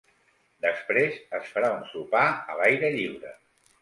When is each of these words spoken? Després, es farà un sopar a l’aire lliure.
Després, 0.65 1.19
es 1.39 1.53
farà 1.57 1.71
un 1.75 1.85
sopar 1.93 2.25
a 2.31 2.57
l’aire 2.63 2.91
lliure. 2.97 3.37